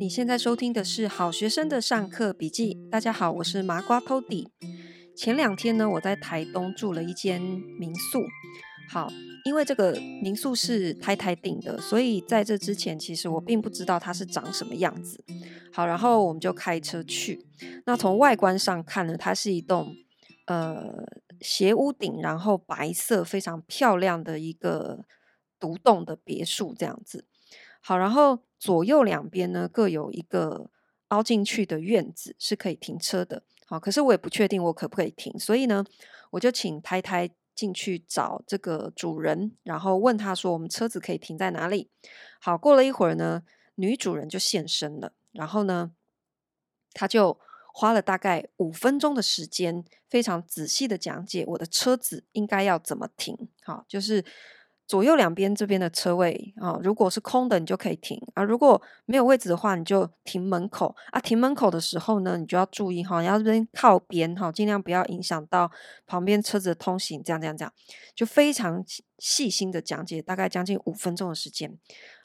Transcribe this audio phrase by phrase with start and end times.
[0.00, 2.72] 你现在收听的是好学生的上课笔记。
[2.90, 4.48] 大家好，我是麻瓜 Tody。
[5.14, 8.24] 前两天呢，我在台东住了一间民宿。
[8.88, 9.12] 好，
[9.44, 9.92] 因为这个
[10.22, 15.22] 民宿是太太订的，所以在这之前，其实我并不知道它是长什么样子。
[15.70, 17.46] 好，然后我们就开车去。
[17.84, 19.94] 那从外观上看呢，它是一栋
[20.46, 21.04] 呃
[21.42, 25.04] 斜屋顶，然后白色非常漂亮的一个
[25.58, 27.26] 独栋的别墅这样子。
[27.82, 30.70] 好，然后左右两边呢各有一个
[31.08, 33.42] 凹进去的院子，是可以停车的。
[33.66, 35.82] 好，可是我也不确定我可不可以停，所以呢，
[36.32, 41.88] 我就请太太进去找这个主人，然后问他说：“我们车子可以停在哪里？”
[42.38, 43.42] 好，过了一会儿呢，
[43.76, 45.92] 女主人就现身了，然后呢，
[46.92, 47.40] 他就
[47.72, 53.48] 花了大概五分钟的时间，非常仔细的讲解我的车子应该要怎么停。
[53.62, 54.22] 好，就是。
[54.90, 61.20] 左右两边这边的车位啊，如果是空的，你就可以停啊；如果没有位置的话，你就停门口啊。
[61.20, 65.70] 停门口的时候呢，你就要注意哈，你要这边靠边哈，尽量不要影响到
[66.08, 67.22] 旁边车子的通行。
[67.22, 67.72] 这样这样这样，
[68.16, 68.84] 就非常
[69.20, 71.78] 细心的讲解，大概将近五分钟的时间。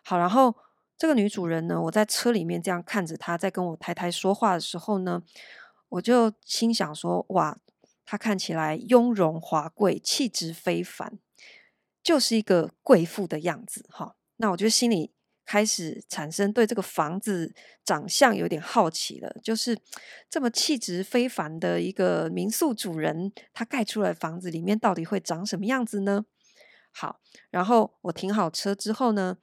[0.03, 0.55] 好，然后
[0.97, 5.21] 这个女主人呢，我在车里面这样看着她在跟我太太说话的时候呢，
[5.89, 7.59] 我就心想说：哇，
[8.03, 11.19] 她看起来雍容华贵，气质非凡。
[12.05, 15.11] 就是一个贵妇的样子哈，那我就心里
[15.43, 19.35] 开始产生对这个房子长相有点好奇了。
[19.41, 19.75] 就是
[20.29, 26.25] 这么气质非凡的一个民宿主人，他盖出来房子里面到底会长什么样子呢？
[26.91, 29.39] 好，然后我停好车之后呢，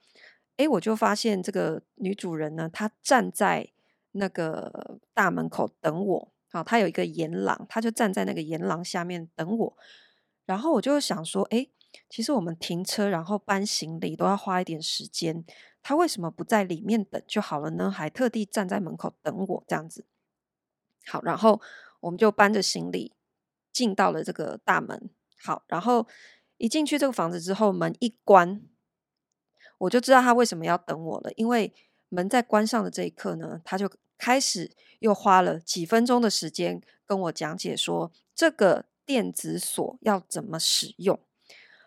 [0.59, 3.73] 诶，我就发现这个女主人呢，她站在
[4.13, 6.33] 那个大门口等我。
[6.53, 9.77] 好，她有一个沿廊，她就站在那个沿廊下面等我。
[10.47, 11.73] 然后我就想说，诶。
[12.09, 15.45] 其实我们停车，然后搬行李都要花一点时间。
[15.83, 17.91] 他为什么不在里面等就好了呢？
[17.91, 20.07] 还特地站在门口等我这样子。
[21.07, 21.61] 好，然后
[22.01, 23.12] 我们就搬着行李
[23.73, 25.11] 进到了这个大门。
[25.43, 26.07] 好，然后
[26.59, 28.62] 一进去这个房子之后，门一关，
[29.78, 31.33] 我就知道他为什么要等我了。
[31.34, 31.75] 因为
[32.09, 41.19] 门在关上的这一刻呢，他就开始又花了几分钟的时间跟我讲解说这个电子锁要怎么使用。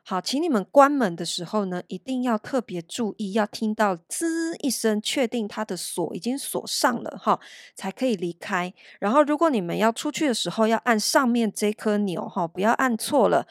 [0.08, 7.40] 好，请你们关门的时候呢，一定要特别注意，要听到吱一声，确定它的锁已经锁上了哈，
[7.74, 8.72] 才可以离开。
[9.00, 13.48] 然后，如果你们要出去的时候，要按上面这颗钮哈，不要按错了。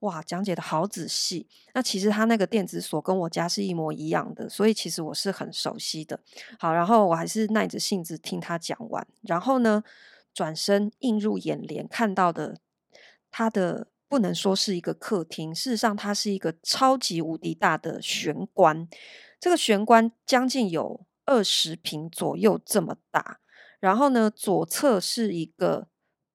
[0.00, 1.46] 哇，讲解的好仔细。
[1.72, 6.20] 那其实它那个电子锁跟我家是一模一样的，所以其实我是很熟悉的。
[6.58, 9.06] 好，然后我还是耐着性子听他讲完。
[9.22, 9.82] 然后呢，
[10.34, 12.58] 转身映入眼帘看到的
[13.30, 13.86] 他的。
[14.08, 18.88] 不能说是一个客厅，事实上它是一个超级无敌大的玄关。
[19.40, 23.40] 这个玄关将近有二十平左右这么大。
[23.80, 25.88] 然后呢，左侧是一个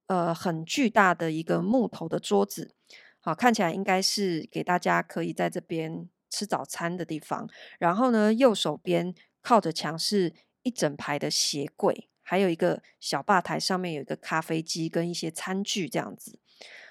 [0.08, 2.76] 呃很巨大的一个木头的桌子，
[3.20, 7.50] 好，看起来应该是给大家可以在这边吃早餐的地方。
[7.80, 16.40] 然后呢，右手边靠着墙是一整排的鞋柜，还有一个小吧台，上面有一个咖啡机跟一些餐具这样子。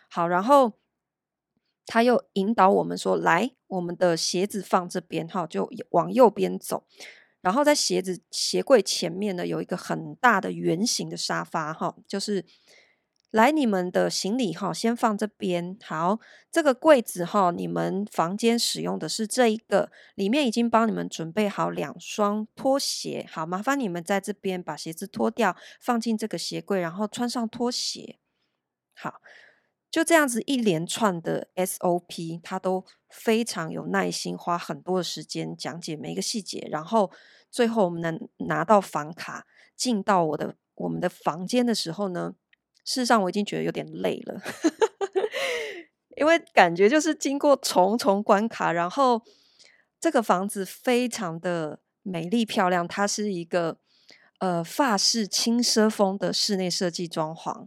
[0.08, 0.78] 好，然后
[1.86, 6.86] 他又引导我们说：“来，我们的鞋子放这边，哈，就往右边走。
[7.40, 12.44] 然后在鞋子鞋柜前面呢，有一个很大的圆形的沙发，哈，就是
[13.30, 15.78] 来你们的行李，哈，先放这边。
[15.82, 16.18] 好，
[16.50, 23.24] 这个柜子，哈，你们房间使用的是这一个，里面已经帮你们准备好两双拖鞋。
[23.30, 28.18] 好，麻烦你们在这边把鞋子脱掉，放进这个鞋柜，然后穿上拖鞋。
[28.94, 29.20] 好。”
[29.90, 36.68] 就这样子一连串的 SOP，他都非常有耐心，花很多的时间讲解每一个细节。
[36.70, 37.10] 然后
[37.50, 42.34] 最后我们能拿到房卡，进到我的我们的房间的时候呢，
[42.84, 44.42] 事实上我已经觉得有点累了，
[46.16, 48.70] 因为感觉就是经过重重关卡。
[48.70, 49.22] 然后
[49.98, 53.78] 这个房子非常的美丽漂亮，它是一个
[54.40, 57.66] 呃法式轻奢风的室内设计装潢。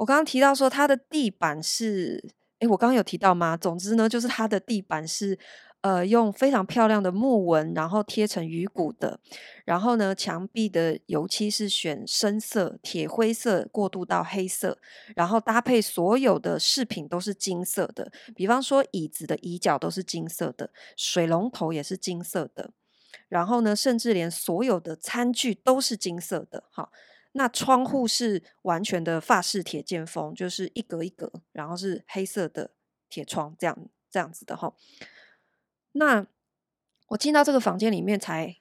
[0.00, 2.24] 我刚刚提到说，它的地板是，
[2.60, 3.54] 诶，我刚刚有提到吗？
[3.54, 5.38] 总之呢，就是它的地板是，
[5.82, 9.20] 呃，用非常漂亮的木纹，然后贴成鱼骨的。
[9.66, 14.78] 然后呢，墙壁的油漆是选深色铁灰色过渡到黑色，
[15.14, 22.70] 然后搭配所有的饰品都是金色的，比方说椅子的椅脚都是金色的，水龙头也是金色的。
[23.28, 26.90] 然后呢，甚至连所有的餐具都是金色的，好。
[27.32, 32.72] 那窗户是完全的法式铁键风，就是一格一格，然后是黑色的
[33.08, 34.74] 铁窗，这样这样子的哈。
[35.92, 36.26] 那
[37.08, 38.56] 我进到这个房间里面才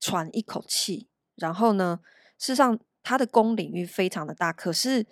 [0.00, 2.00] 喘一口气，然后呢，
[2.38, 5.06] 事实上它的公领域非常的大，可是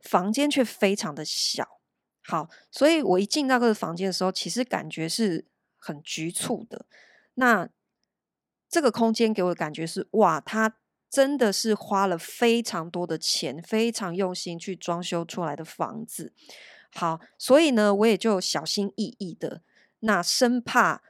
[0.00, 1.80] 房间却非常的小。
[2.22, 5.46] 好，所以我一进到这个房间的时候，其实感觉是
[5.76, 6.86] 很局促的。
[7.34, 7.68] 那
[8.68, 10.76] 这个空间给我的感觉是，哇，它
[11.10, 16.32] 真的是花了非常多的钱，非常用心去装修出来的房子。
[16.94, 19.62] 好，所以呢，我也就小心翼翼的，
[20.00, 21.02] 那生怕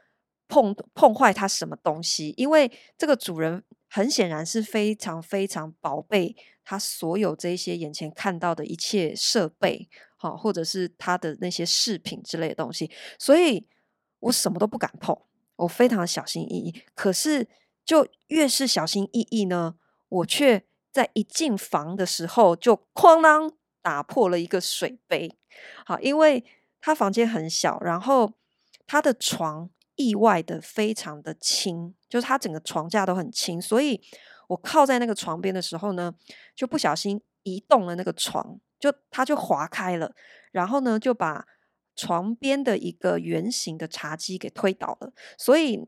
[0.47, 9.87] 碰碰坏它什么东西，因为这个主人很显然是非常非常宝贝他所有这些眼前看到的一切设备。
[10.15, 13.65] 好，或者是他的那些饰品之类的东西，所以
[14.19, 15.19] 我什么都不敢碰，
[15.55, 16.83] 我非常小心翼翼。
[16.93, 17.47] 可是，
[17.83, 19.73] 就越是小心翼翼呢，
[20.11, 25.35] 我却在一进房的时候就哐当打破了一个水杯。
[25.85, 26.45] 好，因为
[26.79, 28.33] 他房间很小，然后
[28.85, 34.01] 他的床意外的非常的轻，就是他整个床架都很轻，所以
[34.47, 36.13] 我靠在那个床边的时候呢，
[36.55, 38.59] 就不小心移动了那个床。
[38.81, 40.11] 就它就滑开了，
[40.51, 41.45] 然后呢，就把
[41.95, 45.87] 床边的一个圆形的茶几给推倒了，所以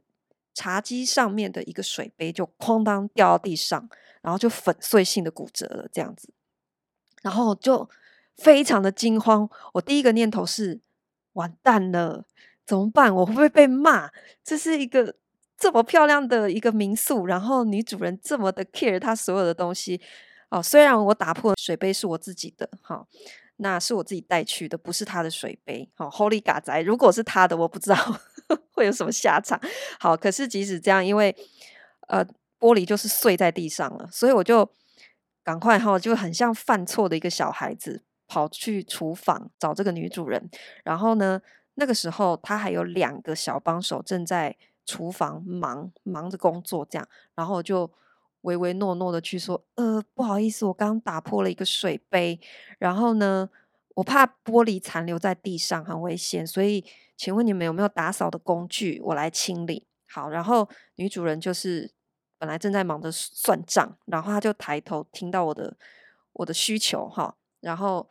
[0.54, 3.90] 茶几上面的一个水杯就哐当掉到地上，
[4.22, 6.34] 然后就粉碎性的骨折了，这样子，
[7.22, 7.90] 然后就
[8.38, 9.50] 非常的惊慌。
[9.74, 10.80] 我第一个念头是
[11.34, 12.26] 完蛋了，
[12.66, 13.14] 怎么办？
[13.14, 14.10] 我会不会被骂？
[14.44, 15.16] 这是一个
[15.58, 20.02] 这么漂亮的一个民宿，然后女主人这么的 care 她所有的东西。
[20.50, 23.08] 哦，虽然我打破水杯是我自己的，哈、
[23.56, 25.90] 那是我自己带去的，不是他的水杯。
[25.96, 27.98] 好、，Holy 嘎仔，如果是他的，我不知道
[28.74, 29.60] 会有什么下场。
[30.00, 31.36] 好，可是即使这样，因为
[32.08, 32.26] 呃
[32.60, 34.70] 玻璃就是碎在地上了，所以我就
[35.44, 40.50] 赶快哈、就很像犯错的一个小孩子，跑去厨房找这个女主人。
[40.84, 41.42] 然后呢，
[41.76, 47.92] 那个时候他还有两个小帮手正在厨房忙忙着工作，这样，然后就。
[48.44, 52.38] 唯唯诺诺的去说，呃，不好意思，我刚打破了一个水杯，
[52.78, 53.50] 然后呢，
[53.96, 56.84] 我怕玻璃残留在地上很危险，所以
[57.16, 59.88] 请问你们有没有打扫的工具，我来清理。
[60.08, 61.92] 好，然后女主人就是
[62.38, 65.78] 本来正在忙着算账，然后她就抬头听到我的
[66.34, 68.10] 我的需求哈，然后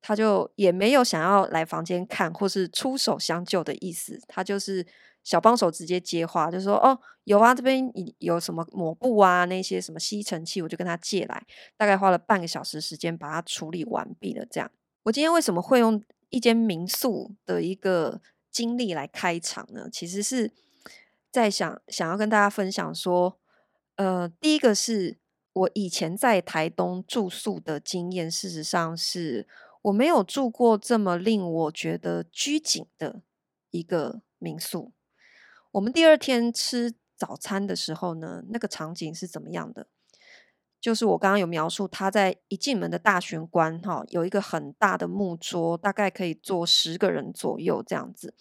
[0.00, 4.86] 她就也没有想要来房间看或是出手相救的意思，她就是。
[5.24, 11.44] 小帮手直接接话，就说：“哦，有啊，这边有什么抹布啊，那些什么吸尘器，我就跟他借来。
[11.76, 14.46] 大概花了半个小时时间把它处理完毕了。
[14.50, 14.70] 这样，
[15.04, 19.88] 我今天为什么会用一间民宿的一个经历来开场呢？
[19.90, 20.52] 其实是
[21.30, 23.38] 在想想要跟大家分享说，
[23.96, 25.18] 呃，第一个是
[25.52, 29.46] 我以前在台东住宿的经验，事实上是
[29.82, 33.22] 我没有住过这么令我觉得拘谨的
[33.70, 34.92] 一个民宿。”
[35.72, 39.86] 我们第二天吃早餐的时候呢，那个场景是怎么样的？
[40.80, 48.34] 就是我刚刚有描述，他在一进门的大玄关，哈，有一个很大的木桌，大概可以坐十个人左右这样子。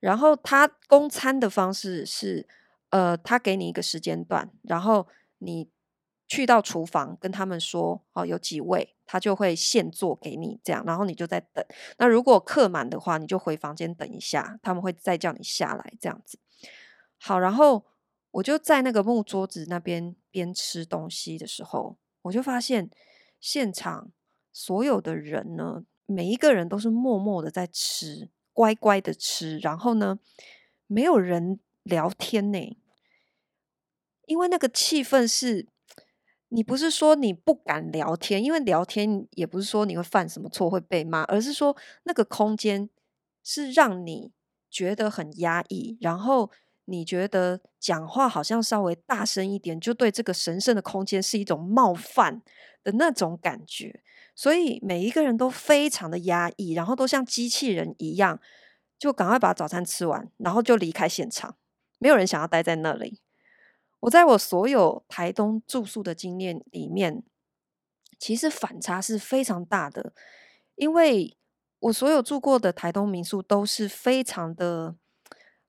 [0.00, 2.46] 然后他供餐的方式是，
[2.90, 5.08] 呃，他给你一个时间段，然后
[5.38, 5.70] 你
[6.26, 8.94] 去到厨房跟他们说，哦，有几位。
[9.10, 11.64] 他就会现做给你这样，然后你就在等。
[11.96, 16.38] 那如果客满的话，你就回房间等一下，他们会再叫你下来这样子。
[17.16, 17.86] 好，然后
[18.30, 22.90] 我就在那个木桌子那边边吃东西的时候，我就发现
[23.40, 24.10] 现场
[24.52, 30.18] 所有的人呢，每一个人都是默默的在吃，乖乖的吃，然后呢，
[30.86, 32.78] 没有人聊天呢，
[34.26, 35.66] 因为那个气氛是。
[36.50, 42.88] 你不是说你不敢聊天，因为聊天也不是说你会犯什么错会被骂，而是说那个空间
[43.44, 44.32] 是让你
[44.70, 46.50] 觉得很压抑，然后
[46.90, 52.40] 你觉得讲话好像稍微大声一点，就对这个神圣的空间是一种冒犯
[52.82, 54.02] 的那种感觉，
[54.34, 58.40] 所以每一个人都非常的压抑，然后都像机器人一样，
[58.98, 61.56] 就赶快把早餐吃完，然后就离开现场，
[61.98, 63.20] 没有人想要待在那里。
[64.00, 67.22] 我在我所有台东住宿的经验里面，
[68.18, 70.14] 其实反差是非常大的，
[70.76, 71.36] 因为
[71.80, 74.96] 我所有住过的台东民宿都是非常的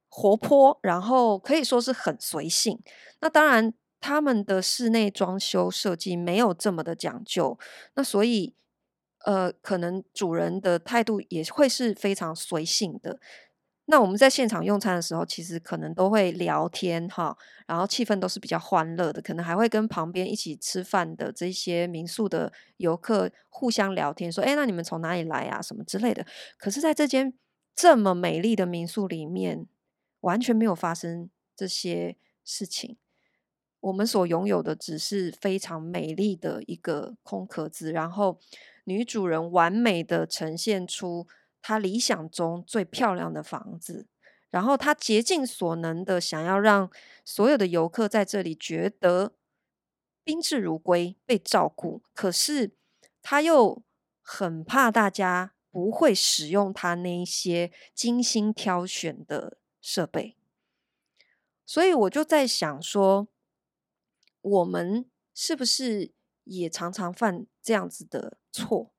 [0.09, 2.79] 活泼，然后可以说是很随性。
[3.21, 7.57] 那当然，他们的室内装修设计没有这么的讲究，
[7.95, 8.55] 那所以
[9.25, 13.19] 呃，可能主人的态度也会是非常随性的。
[13.91, 17.35] 那我们在现场用餐的时候，其实可能都会聊天哈，
[17.65, 25.59] 然后气氛都是比较欢乐的，可能还会跟旁边一起吃饭的这些民宿的游客互相聊天，说：“哎，那你们从哪里来啊？
[25.59, 26.23] 什么之类的。”
[26.59, 27.33] 可是，在这间
[27.75, 29.65] 这么美丽的民宿里面，
[30.21, 32.97] 完全没有发生这些事情。
[33.81, 38.37] 我们所拥有的只是非常美丽的一个空壳子，然后
[38.83, 41.25] 女主人完美的呈现出
[41.61, 44.07] 她理想中最漂亮的房子，
[44.49, 46.91] 然后她竭尽所能的想要让
[47.23, 49.31] 所有的游客在这里觉得
[50.25, 52.71] 宾至如归、被照顾，可是
[53.21, 53.81] 她又
[54.21, 60.37] 很怕大家不会使用她那一些精心挑选的设备，
[61.65, 63.27] 所以我就在想说。
[64.41, 65.05] 我们
[65.35, 66.13] 是不是
[66.45, 68.93] 也常常犯这样子的错？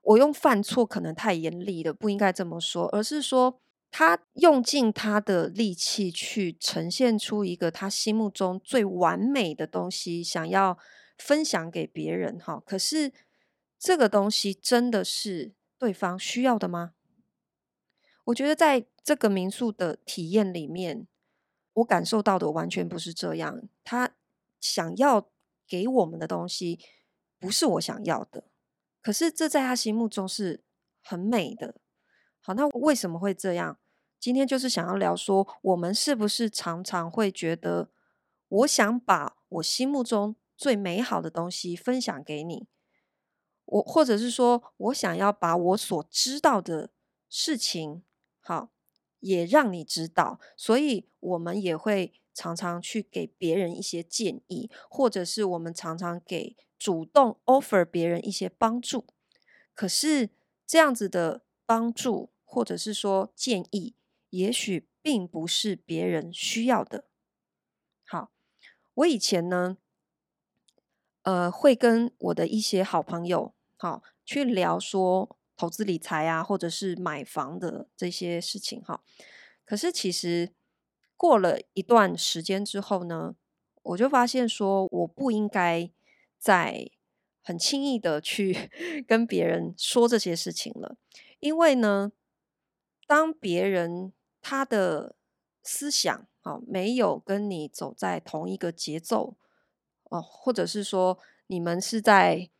[0.00, 10.78] 我用犯错可能太严厉了，不应该这么说，而是说他用尽他的力气去呈现出一个他心目中最完美的东西，想要
[11.18, 12.38] 分享给别人。
[12.38, 13.12] 哈，可是
[13.76, 16.92] 这个东西真的是对方需要的吗？
[18.26, 21.08] 我觉得在这个民宿的体验里面，
[21.72, 23.62] 我感受到的完全不是这样。
[23.82, 24.14] 他。
[24.58, 25.30] 想要
[25.68, 26.80] 给我们的东西
[27.38, 28.44] 不是我想要的，
[29.00, 30.64] 可是这在他心目中是
[31.02, 31.76] 很美的。
[32.40, 33.78] 好，那为什么会这样？
[34.18, 37.90] 今天就是想要聊说，我们是不是常常会觉得，
[38.48, 42.66] 我想把我心目中最美好的东西分享给你，
[43.66, 46.90] 我或者是说我想要把我所知道的
[47.28, 48.02] 事情，
[48.46, 48.70] 好，
[49.20, 52.14] 也让你知道，所以我们也会。
[52.38, 59.06] 常常去给别人一些建议，或者是我们常常给主动 offer 别人一些帮助。
[59.72, 60.28] 可是
[60.66, 63.94] 这样子的帮助，或者是说建议，
[64.28, 67.06] 也许并不是别人需要的。
[68.04, 68.30] 好，
[68.92, 69.78] 我以前呢，
[71.22, 79.02] 呃，会跟我的一些好朋友，好，去聊说投资理财啊，或者是买房的这些事情，哈。
[79.64, 80.52] 可是其实。
[81.18, 83.36] 过了一段时间之后呢，
[83.82, 85.90] 我就发现说，我不应该
[86.38, 86.90] 再
[87.42, 88.68] 很轻易的去
[89.08, 90.98] 跟别人说这些事情了，
[91.40, 92.12] 因为呢，
[93.06, 95.16] 当别人他的
[95.62, 99.38] 思想啊没有跟你走在同一个节奏
[100.10, 102.50] 哦，或者是说你们是在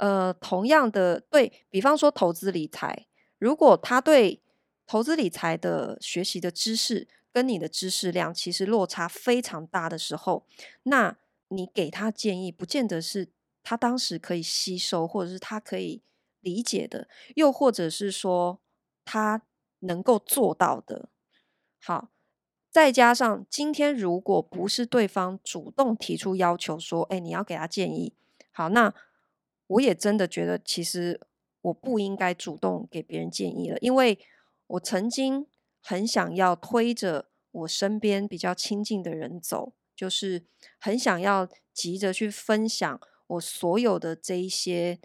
[0.00, 3.06] 呃同样的对，比方说投资理财，
[3.38, 4.42] 如果他对
[4.86, 10.46] 投资理财的学习的知识，跟你的知识量其实落差非常大的时候，
[10.84, 11.16] 那
[11.48, 13.28] 你给他建议，不见得是
[13.62, 16.02] 他当时可以吸收，或者是他可以
[16.40, 18.58] 理解的，又或者是说
[19.04, 19.42] 他
[19.80, 21.08] 能够做到的。
[21.82, 22.08] 好，
[22.70, 28.12] 再加上今天如果不是对方主动提出要求说，哎，你要给他建议，
[28.50, 28.92] 好，那
[29.70, 31.20] 我也真的觉得其实
[31.62, 34.18] 我不应该主动给别人建议了，因为
[34.68, 35.46] 我曾经。
[35.82, 40.44] 很想要推着我身边比较亲近的人走，就是
[40.78, 45.00] 很想要急着去分享我所有的这一些，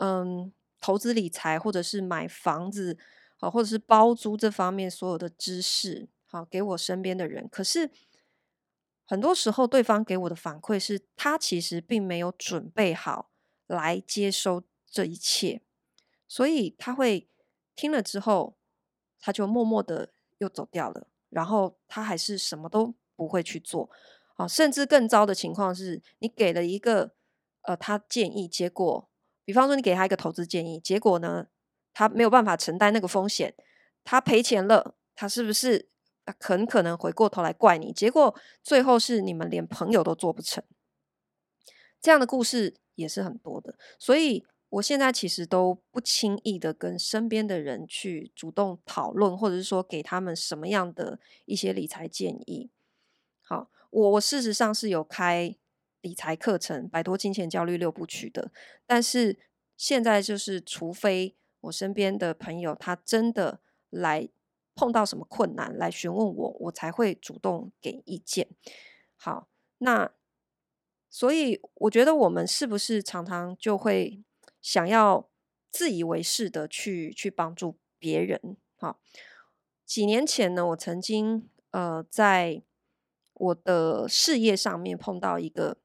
[0.00, 2.96] 嗯，投资理财或者是买房子，
[3.36, 7.46] 好，或者是包租这方面所有的知识，好，给我身边的人。
[7.46, 7.90] 可是
[9.04, 13.28] 很多时候，对方给我的反馈是他其实并没有准备好
[13.66, 15.62] 来接收这一切，
[16.28, 17.28] 所以他会
[17.74, 18.56] 听了之后。
[19.18, 23.90] 他就默默的又走掉了，然后他还是什么都不会去做，
[24.36, 27.12] 啊，甚至更糟的情况是，你给了一个
[27.62, 29.08] 呃他建议，结果，
[29.44, 31.48] 比方说你给他一个投资建议，结果呢，
[31.92, 33.56] 他没有办法承担那个风险，
[34.04, 35.88] 他赔钱了，他是不是
[36.38, 37.92] 很可能回过头来怪你？
[37.92, 40.62] 结果最后是你们连朋友都做不成，
[42.00, 44.44] 这样的故事也是很多的，所以。
[44.68, 52.68] 我现在其实都不轻易的跟身边的人去主动讨论，或者是说给他们什么样的一些理财建议。
[53.40, 55.56] 好，我我事实上是有开
[56.00, 58.50] 理财课程《摆脱金钱焦虑六部曲》的，
[58.84, 59.38] 但是
[59.76, 64.28] 现在就是，除非我身边的朋友他真的来
[64.74, 68.48] 碰到什么困难来询问我，我才会主动给意见。
[69.14, 69.48] 好，
[69.78, 70.12] 那
[71.16, 74.22] 所以我觉得我们是不是常常就会。
[74.62, 75.28] 想要
[75.70, 78.98] 自以为是的去去帮助别人，好，
[79.84, 82.64] 几年前呢，我曾经呃在
[83.34, 85.76] 我的事业上面碰到一个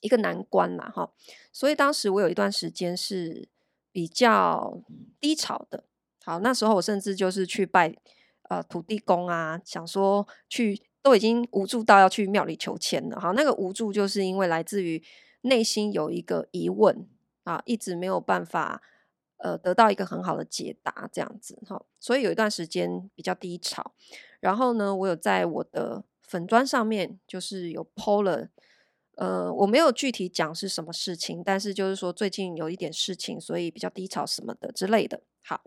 [0.00, 1.12] 一个难关啦，哈，
[1.52, 3.48] 所以当时我有一段时间是
[3.92, 4.82] 比较
[5.20, 5.84] 低潮的，
[6.24, 7.94] 好，那时候我甚至就是去拜
[8.48, 15.02] 呃土地公啊，想说去都已经无助到要去庙里求签了，好，那个无助就是因为来自于
[15.42, 17.08] 内心有一个疑问。
[17.44, 18.80] 啊，一直没有办法，
[19.38, 23.94] 呃，得到一个很好的解答，这样子哈，所以有一段时间比较低潮。
[24.38, 28.48] 然后呢，我有在我的粉砖上面，就是有 po 了，
[29.16, 35.24] 呃，我没有具体讲是什么事情，但是就是说最近有一点事情，所以比较低潮什么的之类的。
[35.42, 35.64] 好，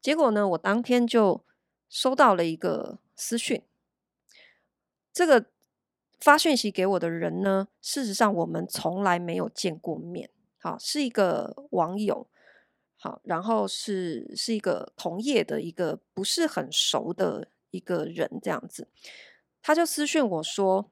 [0.00, 1.44] 结果呢，我当天就
[1.88, 3.60] 收到了一个私讯，
[5.18, 5.46] 这个
[6.20, 10.30] 发讯息给我的人呢，事实上我们从来没有见过面。
[10.60, 12.28] 好，是一个网友。
[12.96, 18.86] 好，然后是是一个同业的一个不是很熟的一个人，这样子，
[19.60, 20.88] 他就私讯我说，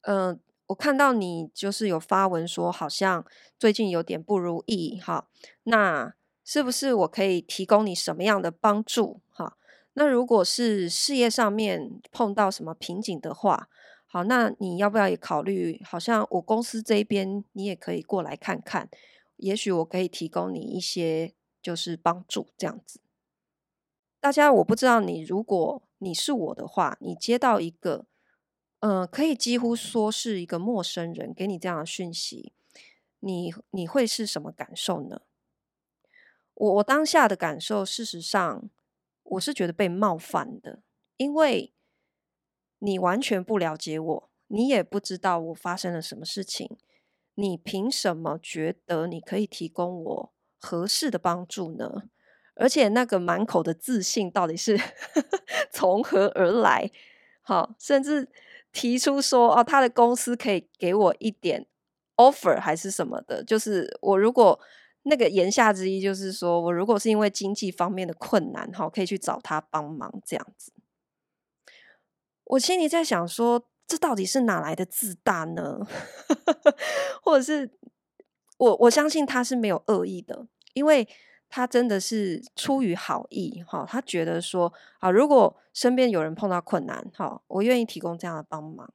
[0.00, 3.24] 嗯、我看到你就是有发文说，好像
[3.60, 5.28] 最近有点不如意，哈，
[5.62, 6.14] 那
[6.44, 9.20] 是不是我可以提供你什么样的帮助？
[9.98, 13.68] 那如果是事业上面碰到什么瓶颈的话，
[14.06, 15.82] 好，那你要不要也考虑？
[15.84, 18.88] 好像我公司这边你也可以过来看看，
[19.38, 23.00] 也许我可以提供你一些就是帮助，这样子。
[24.20, 28.06] 大家，我不知道你如果你是我的话，你接到一个。
[28.80, 32.52] 嗯、可以几乎说是一个陌生人给你这样的讯息，
[33.18, 35.22] 你你会是什么感受呢？
[36.54, 38.70] 我我当下的感受，事实上
[39.32, 40.82] 我是觉得被冒犯的，
[41.16, 41.72] 因为
[42.78, 46.76] 你完全不了解我，你也不知道我发生了什么事情，
[47.34, 52.04] 你凭什么觉得你可以提供我合适的帮助呢？
[52.54, 54.78] 而且那个满口的自信到底是
[55.70, 56.90] 从何而来？
[57.42, 58.28] 好，甚至。
[58.70, 61.66] 提出说哦，他的公司可以给我一点
[62.16, 64.60] offer 还是什么的，就是我如果
[65.02, 70.72] 那个言下之意就是说我如果是因为经济方面的困难，哈，可以去找他帮忙这样子。
[72.44, 75.80] 我心里在想说，这到底是哪来的自大呢？
[77.22, 77.70] 或者是
[78.56, 81.08] 我我相信他是没有恶意的，因为。
[81.50, 88.92] 他真的是出于好意，哈，他觉得说，啊，如果身边有人碰到困难，哈，我愿意提供这样的帮忙。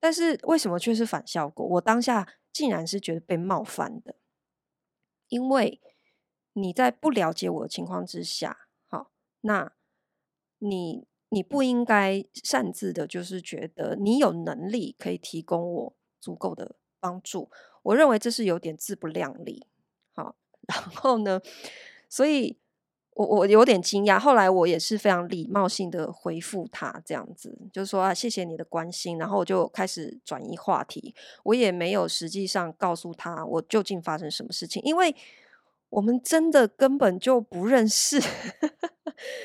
[0.00, 1.64] 但是为什么却是反效果？
[1.64, 4.16] 我当下竟然是觉得被冒犯的，
[5.28, 5.80] 因为
[6.52, 9.72] 你在不了解我的情况之下，好，那
[10.58, 17.50] 你你不应该擅自的，就是觉得你有能力可以提供我足够的帮助。
[17.82, 19.66] 我认为这是有点自不量力，
[20.14, 20.36] 好。
[20.66, 21.42] 然后呢，
[22.08, 22.58] 所以
[23.14, 24.18] 我我有点惊讶。
[24.18, 29.18] 后来我也是非常礼貌性的回复他，这样子就是说啊，谢谢你的关心。
[29.18, 35.14] 然后我就开始转移话题，我也没有实际上告诉他我究竟发生什么事情，因为
[35.90, 38.20] 我们真的根本就不认识。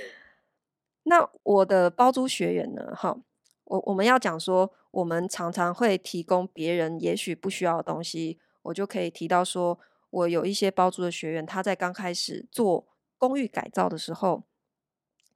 [1.03, 2.93] 那我的包租学员呢？
[2.95, 3.17] 哈，
[3.65, 9.79] 我我们要讲说，我们常常会提供别人也许不需要的东西，我就可以提到说。
[10.11, 12.87] 我有一些包租的学员，他在刚开始做
[13.19, 14.43] 公寓改造的时候，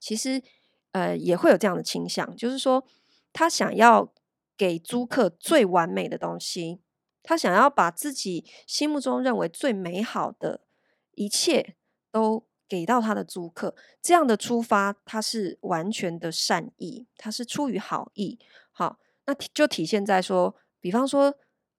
[0.00, 0.42] 其实
[0.90, 2.84] 呃也会有这样的倾向，就是说
[3.32, 4.12] 他想要
[4.56, 6.80] 给租客最完美的东西，
[7.22, 10.62] 他想要把自己心目中认为最美好的
[11.12, 11.76] 一切
[12.10, 13.76] 都给到他的租客。
[14.02, 18.38] 这样的出发，他是完全的善意，他是出于好意。
[18.72, 21.34] 好，那就体现在说，比方说，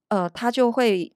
[0.07, 1.11] 呃，他就会。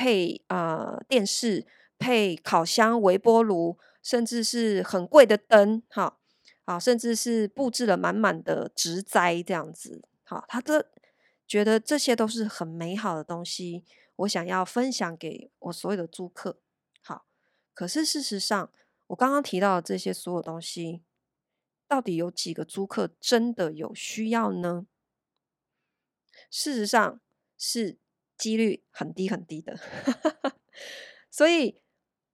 [0.00, 1.66] 配啊、呃、电视，
[1.98, 6.18] 配烤箱、微波炉，甚至是很贵的灯，哈，
[6.64, 10.84] 啊，甚至是布置了满满的植栽这样子，好，他都
[11.46, 13.84] 觉得这些都是很美好的东西，
[14.16, 16.60] 我想要分享给我所有的租客，
[17.02, 17.26] 好，
[17.74, 18.72] 可是事实上，
[19.08, 21.02] 我刚刚提到的这些所有东西，
[21.86, 24.86] 到底有几个租客真的有需要呢？
[26.50, 27.20] 事实上
[27.56, 27.98] 是。
[28.38, 29.76] 几率很低很低的，
[31.28, 31.82] 所以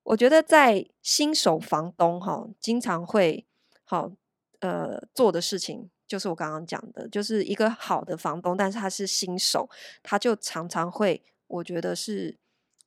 [0.04, 3.44] 我觉得在新手房东哈，经常会
[3.84, 4.12] 好
[4.60, 9.68] 呃做的事情，就是我刚刚讲的，就是一个好的房东，但是他是新手，
[10.02, 12.38] 他就常常会，我觉得是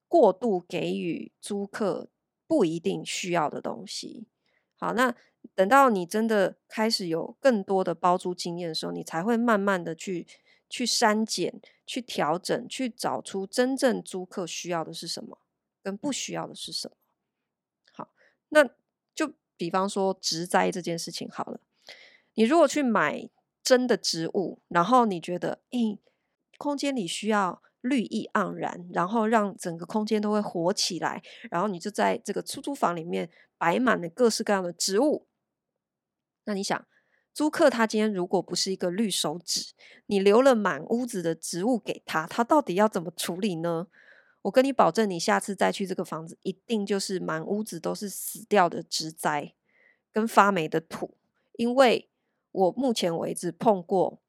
[0.07, 2.09] 过度给予租客
[2.47, 4.27] 不一定需要的东西。
[4.75, 5.13] 好，那
[5.53, 10.25] 等到你真的开始有更多的包租经验的时候，你才会慢慢的去。
[10.69, 15.39] 去删减、去调整、去找出真正租客需要的是什么，
[15.81, 16.96] 跟不需要的是什么。
[18.49, 18.63] 那
[19.13, 21.59] 就比方说植栽这件事情好了。
[22.35, 23.29] 你如果去买
[23.63, 25.99] 真的植物，然后你觉得，诶，
[26.57, 35.27] 空间里需要绿意盎然，然后让整个空间都会活起来，然后你就在这个出租房里面摆满了各式各样的植物。
[36.45, 36.85] 那你想？
[37.33, 39.73] 租客他今天如果不是一个绿手指，
[40.07, 43.85] 你留了满屋子的植物给他，他到底要怎么处理呢？
[44.47, 49.53] 我跟你保证，你下次再去这个房子，一定就是满屋子都是死掉的植栽
[50.11, 51.17] 跟发霉的土。
[51.53, 52.09] 因为
[52.51, 54.21] 我目前为止碰过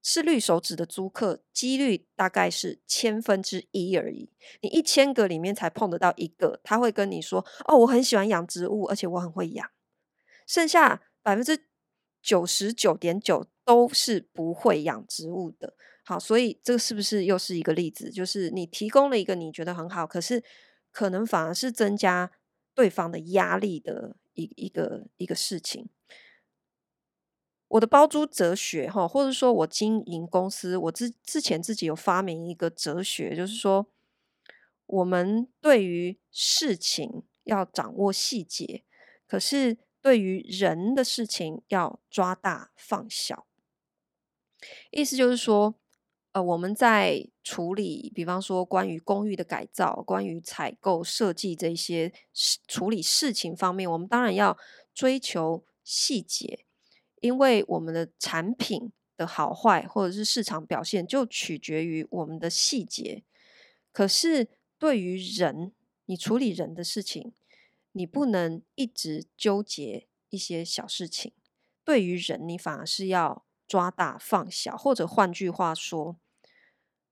[0.00, 4.30] 是绿手指的租客，几率大概是千分之一而已。
[4.60, 9.68] 你一千个里面才碰得到一个，他会跟你说：“哦，我很喜欢养植物，而且我很会养。”
[10.46, 11.66] 剩下百分之
[12.22, 15.74] 九十九点九都是不会养植物的。
[16.08, 18.10] 好，所以这个是不是又是一个例子？
[18.10, 20.44] 就是你提供了一个你觉得很好，可是
[20.92, 22.30] 可能反而是增加
[22.76, 25.88] 对方的压力的一一个一个事情。
[27.66, 33.88] 我的包租哲学，哈，或者说我经营公司，我之之前自己有发明一个哲学，就是说，
[34.86, 38.84] 我们对于事情要掌握细节，
[39.26, 43.48] 可是对于人的事情要抓大放小。
[44.92, 45.74] 意思就是说，
[46.36, 52.12] 呃，我们在处理，比方说关于公寓的改造、关于采购设计这些
[52.68, 54.58] 处理事情方面，我们当然要
[54.94, 56.66] 追求细节。
[57.22, 63.24] 因为我们的产品的好坏，或者是市场表现，就取决于我们的细节。
[63.90, 64.46] 可是
[64.78, 65.72] 对于人，
[66.04, 67.32] 你处理人的事情，
[67.92, 71.32] 你不能一直纠结一些小事情。
[71.82, 76.18] 对于人，你反而是要抓大放小，或者换句话说，“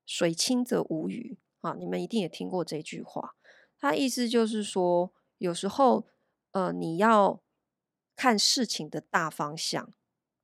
[0.04, 3.34] 水清则无鱼”啊，你们一定也听过这句话。
[3.78, 6.06] 它意思就是说，有时候，
[6.52, 7.40] 呃，你要。
[8.16, 9.92] 看事情的大方向，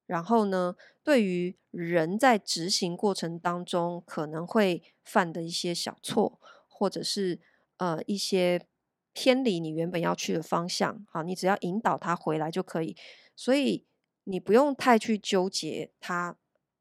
[0.04, 7.40] 然后呢，对于人在执行过程当中可能会犯的一些小错，或者是
[7.76, 8.66] 呃一些
[9.12, 12.96] 偏离你原本要去的方向，好，你只要引导他回来就可以。
[13.36, 13.86] 所以
[14.24, 16.36] 你不用太去纠结他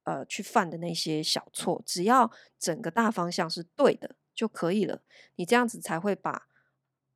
[0.10, 5.04] 呃去犯的那些小错，只要整个大方向是对的就可以了。
[5.36, 6.48] 你这样子才会把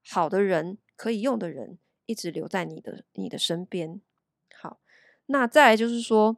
[0.06, 1.80] 好的人，可以用的人。
[2.06, 4.02] 一直留在你的你的身边。
[4.62, 4.82] 好，
[5.28, 6.36] 那再来就是说，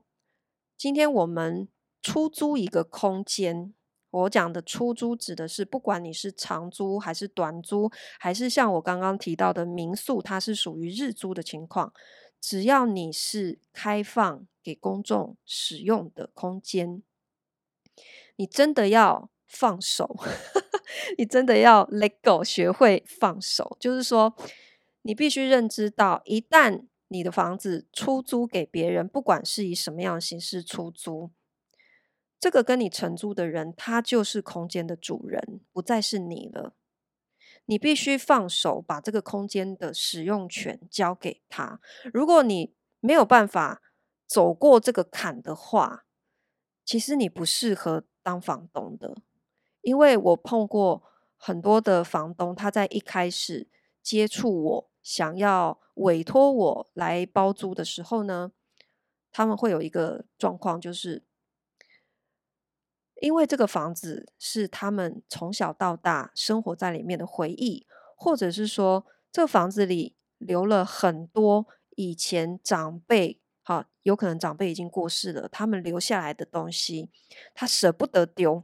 [0.78, 1.68] 今天我们
[2.04, 3.74] 出租一个空间，
[4.12, 7.90] 我讲的出租指的是，不管你是长租还是短租，
[8.20, 11.92] 还是像我刚刚提到的民宿，它是属于日租的情况，
[12.40, 17.04] 只要你是开放给公众使用的空间，
[18.38, 20.18] 你真的要放手，
[21.20, 24.36] 你真的要 let go，学会放手，就是说。
[25.08, 31.30] 你必须认知到，一旦你的房子出租给别人，不管是以什么样的形式出租，
[32.40, 36.74] 这个跟你承租的人，他就是空间的主人，不再是你了。
[37.68, 41.80] 你必须放手，把这个空间的使用权交给他。
[42.12, 43.84] 如果你没有办法
[44.28, 46.06] 走过这个坎的话，
[46.84, 49.16] 其实你不适合当房东的，
[49.82, 51.04] 因为我碰过
[51.38, 53.70] 很多的房东，他在一开始
[54.02, 54.92] 接触我。
[55.04, 58.52] 想要委托我来包租的时候呢，
[59.32, 61.24] 他们会有一个状况，就是
[63.22, 67.86] 因为这个房子是他们从小到大生活在里面的回忆，
[68.18, 73.40] 或者是说这个房子里留了很多以前长辈，
[74.06, 77.10] 有可能长辈已经过世了，他们留下来的东西，
[77.56, 78.64] 他舍不得丢，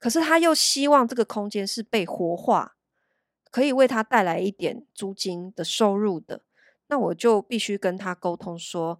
[0.00, 2.76] 可是他又希望这个空间是被活化。
[3.52, 6.42] 可以为他带来一点租金的收入的，
[6.88, 8.98] 那我就必须跟他沟通说，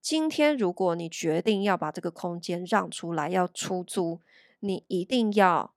[0.00, 4.20] 今天如果你决定要把这个空间让出来要出租，
[4.60, 5.74] 你一定要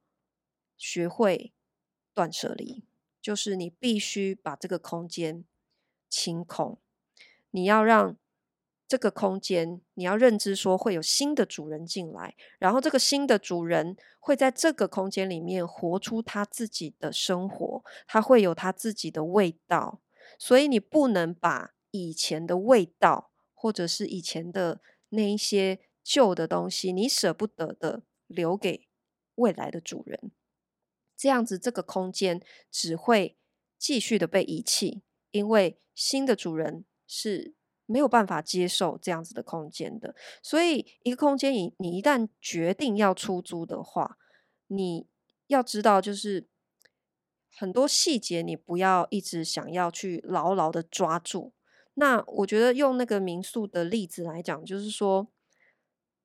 [0.77, 1.51] 学会
[2.13, 2.83] 断舍离，
[3.19, 5.43] 就是你必须把这个空间
[6.07, 6.77] 清空，
[7.49, 8.15] 你要让。
[8.89, 20.02] 这个空间，你要认知说会有新的主人进来，然后这个新的主人会在这个空间里面活出他自己的生活，他会有他自己的味道，
[20.39, 28.88] 所以你不能把以前的味道或者是以前的那一些旧的东西，你舍不得的留给
[29.36, 30.32] 未来的主人，
[31.15, 33.38] 这样子这个空间只会
[33.78, 37.54] 继续的被遗弃，因为新的主人是。
[37.91, 44.19] 没有办法接受这样子的空间的，所以一个空间，你你一旦决定要出租的话，
[44.67, 45.08] 你
[45.47, 46.47] 要知道，就是
[47.58, 51.54] 很多细节，你不要一直想要去牢牢的抓住。
[51.95, 55.28] 那我觉得用那个民宿的例子来讲，就是说，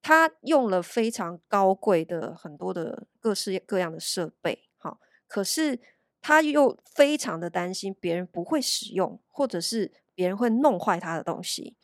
[0.02, 5.80] 他用了非常高贵的很多的各式各样的设备，好，可是
[6.20, 10.03] 他又非常的担心别人不会使用，或者是。
[10.14, 11.76] 别人会弄坏他的东西，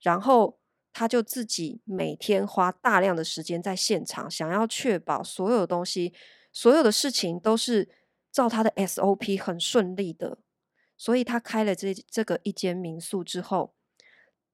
[0.00, 0.58] 然后
[0.92, 6.12] 他就自己每天花大量的时间在现场，想要确保所有东西、
[6.52, 7.88] 所有的事情都是
[8.30, 10.38] 照他的 SOP 很顺利的。
[10.98, 13.74] 所以他开了这这个一间民宿之后，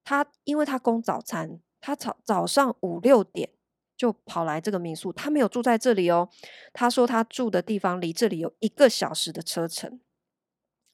[0.03, 3.51] 他因为他供早餐，他早早上五六点
[3.95, 6.29] 就跑来这个民宿，他没有住在这里哦。
[6.73, 9.99] 他说他住的地方离这里有一个小时的车程。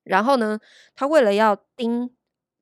[0.06, 0.60] 然后呢，
[0.96, 2.16] 他为了要盯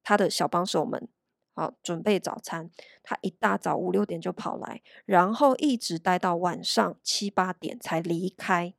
[0.04, 1.08] 他的小帮手们，
[1.54, 2.72] 好准备早餐，
[3.04, 8.74] 他一大早五六点就跑来，然后一直待到晚上七八点才离开。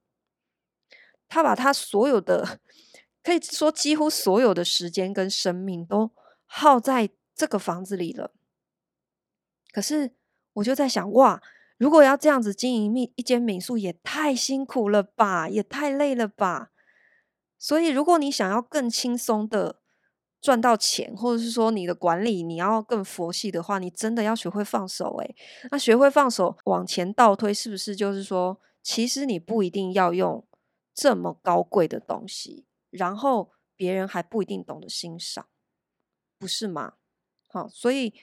[1.29, 2.61] 他把他所有的，
[3.22, 6.11] 可以说几乎所有的时间跟生命都
[6.46, 8.33] 耗在这个房子里了。
[9.72, 10.14] 可是
[10.55, 11.42] 我就在想，哇，
[11.77, 16.70] 如果要这样子经营一一间民宿，也太辛苦了吧，也太累了吧。
[17.59, 19.81] 所以，如果你想要更轻松的
[20.40, 25.17] 赚到钱，或者是说你的管理你要更佛系的话，你真的要学会放手。
[25.19, 25.37] 诶，
[25.71, 30.47] 那学会放手，往前倒推，是不是就是说，其实你不一定要用
[30.95, 35.47] 这么高贵的东西，然后别人还不一定懂得欣赏，
[36.38, 36.95] 不是吗？
[37.49, 38.14] 好，所以。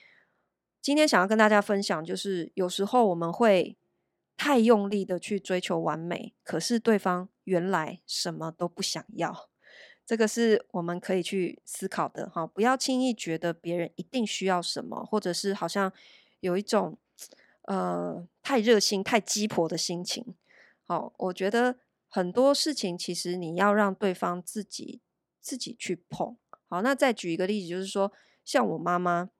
[0.84, 3.78] 今天想要跟大家分享，就是有时候我们会
[4.36, 9.48] 太用力的去追求完美，可是对方原来什么都不想要，
[10.06, 12.46] 这个是我们可以去思考的哈。
[12.46, 15.92] 不要轻易觉得别人一定需要什么，或者是好像
[16.40, 16.98] 有一种
[17.62, 20.34] 呃太热心、太鸡婆的心情。
[20.84, 21.76] 好，我觉得
[22.08, 25.00] 很多事情其实你要让对方自己
[25.40, 26.36] 自己去碰。
[26.68, 28.12] 好，那再举一个例子，就是说
[28.44, 29.30] 像我妈妈。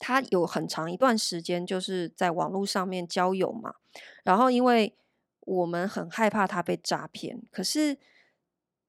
[0.00, 3.76] 他有很长一段时间就是在网络上面交友嘛，
[4.24, 4.94] 然后因为
[5.44, 7.98] 我们很害怕他被诈骗，可是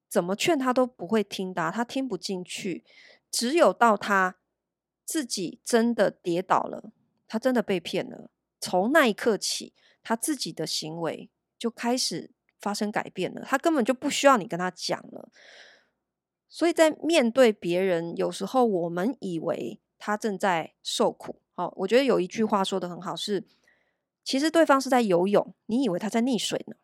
[0.09, 2.83] 怎么劝他都不会听的，他听不进去。
[3.31, 4.37] 只有到他
[5.03, 6.91] 自己真的跌倒了，
[7.27, 15.29] 他真的被骗了，从那一刻起，他自己的行为就开始发生改变了，他根本就不需要你跟他讲了。
[16.47, 19.79] 所以在面对别人，有时候我们以为。
[19.97, 23.43] 他正在受苦，好，我觉得有一句话说得很好，是
[24.25, 26.75] 其实对方是在游泳，你以为他在溺水呢？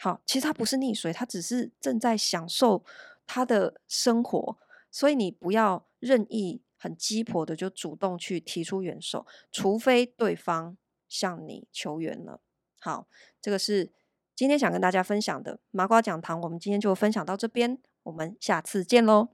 [0.00, 2.84] 好，其实他不是溺水，他只是正在享受
[3.26, 4.56] 他的生活，
[4.90, 10.76] 所以你不要任意很鸡婆的就主动去提出援手，除非对方
[11.08, 12.40] 向你求援了。
[12.78, 13.08] 好，
[13.40, 13.92] 这个是
[14.36, 19.30] 今天想跟大家分享的麻瓜讲堂，我们今天就分享到这边，我们下次见喽。